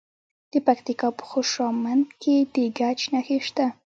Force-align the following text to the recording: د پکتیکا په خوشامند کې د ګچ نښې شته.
د 0.51 0.53
پکتیکا 0.67 1.07
په 1.17 1.23
خوشامند 1.31 2.05
کې 2.21 2.35
د 2.53 2.55
ګچ 2.79 2.99
نښې 3.13 3.37
شته. 3.47 3.65